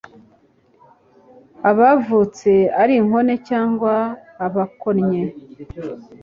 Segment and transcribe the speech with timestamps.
[1.69, 2.51] abavutse
[2.81, 3.93] ari inkone cyangwa
[4.45, 5.19] abakonwe